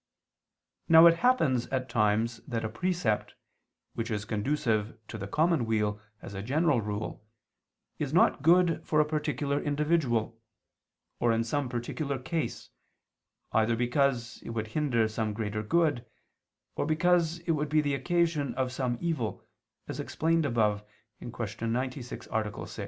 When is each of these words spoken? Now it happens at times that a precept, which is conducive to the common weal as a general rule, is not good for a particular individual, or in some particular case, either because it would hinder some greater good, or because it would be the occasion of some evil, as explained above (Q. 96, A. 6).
Now 0.89 1.05
it 1.05 1.17
happens 1.17 1.67
at 1.67 1.87
times 1.87 2.37
that 2.47 2.65
a 2.65 2.69
precept, 2.69 3.35
which 3.93 4.09
is 4.09 4.25
conducive 4.25 4.97
to 5.09 5.17
the 5.19 5.27
common 5.27 5.67
weal 5.67 6.01
as 6.23 6.33
a 6.33 6.41
general 6.41 6.81
rule, 6.81 7.23
is 7.99 8.11
not 8.11 8.41
good 8.41 8.83
for 8.83 8.99
a 8.99 9.05
particular 9.05 9.61
individual, 9.61 10.41
or 11.19 11.31
in 11.31 11.43
some 11.43 11.69
particular 11.69 12.17
case, 12.17 12.71
either 13.51 13.75
because 13.75 14.41
it 14.41 14.49
would 14.49 14.69
hinder 14.69 15.07
some 15.07 15.33
greater 15.33 15.61
good, 15.61 16.03
or 16.75 16.87
because 16.87 17.37
it 17.41 17.51
would 17.51 17.69
be 17.69 17.81
the 17.81 17.93
occasion 17.93 18.55
of 18.55 18.71
some 18.71 18.97
evil, 19.01 19.45
as 19.87 19.99
explained 19.99 20.47
above 20.47 20.83
(Q. 21.19 21.31
96, 21.67 22.25
A. 22.31 22.53
6). 22.65 22.79